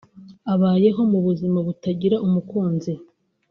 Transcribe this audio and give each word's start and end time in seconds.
abayeho 0.53 1.01
mu 1.11 1.19
buzima 1.25 1.57
butagira 1.67 2.15
umukunzi 2.27 2.93